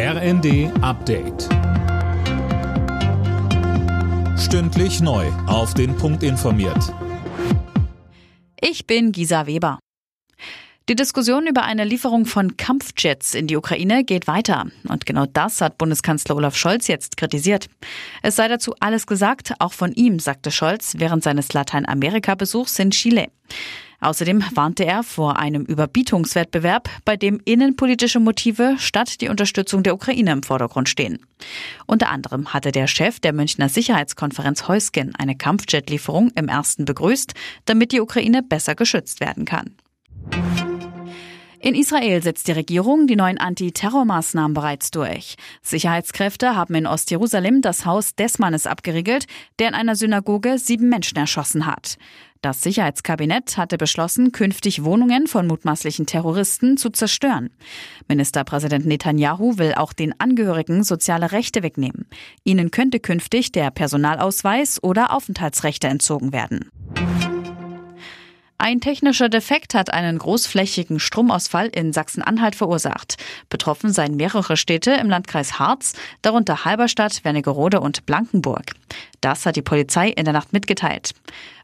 [0.00, 1.48] RND Update.
[4.38, 5.26] Stündlich neu.
[5.48, 6.94] Auf den Punkt informiert.
[8.60, 9.80] Ich bin Gisa Weber.
[10.88, 14.66] Die Diskussion über eine Lieferung von Kampfjets in die Ukraine geht weiter.
[14.88, 17.66] Und genau das hat Bundeskanzler Olaf Scholz jetzt kritisiert.
[18.22, 23.26] Es sei dazu alles gesagt, auch von ihm, sagte Scholz während seines Lateinamerika-Besuchs in Chile.
[24.00, 30.32] Außerdem warnte er vor einem Überbietungswettbewerb, bei dem innenpolitische Motive statt die Unterstützung der Ukraine
[30.32, 31.18] im Vordergrund stehen.
[31.86, 37.34] Unter anderem hatte der Chef der Münchner Sicherheitskonferenz Heusgen eine Kampfjet-Lieferung im ersten begrüßt,
[37.64, 39.74] damit die Ukraine besser geschützt werden kann.
[41.60, 45.34] In Israel setzt die Regierung die neuen Antiterrormaßnahmen bereits durch.
[45.60, 49.26] Sicherheitskräfte haben in Ostjerusalem das Haus des Mannes abgeriegelt,
[49.58, 51.98] der in einer Synagoge sieben Menschen erschossen hat.
[52.42, 57.50] Das Sicherheitskabinett hatte beschlossen, künftig Wohnungen von mutmaßlichen Terroristen zu zerstören.
[58.06, 62.06] Ministerpräsident Netanyahu will auch den Angehörigen soziale Rechte wegnehmen.
[62.44, 66.70] Ihnen könnte künftig der Personalausweis oder Aufenthaltsrechte entzogen werden.
[68.60, 73.16] Ein technischer Defekt hat einen großflächigen Stromausfall in Sachsen-Anhalt verursacht.
[73.48, 75.92] Betroffen seien mehrere Städte im Landkreis Harz,
[76.22, 78.72] darunter Halberstadt, Wernigerode und Blankenburg.
[79.20, 81.12] Das hat die Polizei in der Nacht mitgeteilt.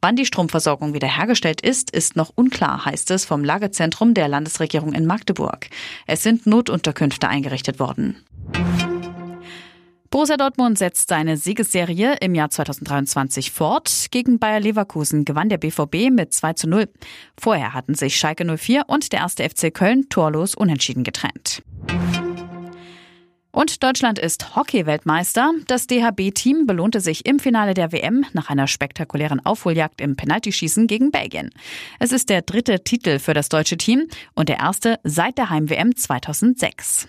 [0.00, 5.04] Wann die Stromversorgung wiederhergestellt ist, ist noch unklar, heißt es vom Lagezentrum der Landesregierung in
[5.04, 5.68] Magdeburg.
[6.06, 8.16] Es sind Notunterkünfte eingerichtet worden.
[10.10, 14.06] Borussia Dortmund setzt seine Siegesserie im Jahr 2023 fort.
[14.10, 16.88] Gegen Bayer Leverkusen gewann der BVB mit 2 zu 0.
[17.38, 21.62] Vorher hatten sich Schalke 04 und der erste FC Köln torlos unentschieden getrennt.
[23.50, 25.52] Und Deutschland ist Hockey-Weltmeister.
[25.66, 31.10] Das DHB-Team belohnte sich im Finale der WM nach einer spektakulären Aufholjagd im Penaltyschießen gegen
[31.10, 31.50] Belgien.
[31.98, 35.96] Es ist der dritte Titel für das deutsche Team und der erste seit der Heim-WM
[35.96, 37.08] 2006.